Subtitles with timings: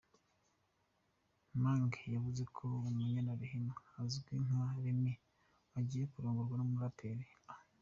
[1.61, 3.73] Mange yavuze ko Umunyana Rehema
[4.03, 5.13] uzwi nka Remy
[5.79, 7.53] ugiye kurongorwa n’umuraperi A.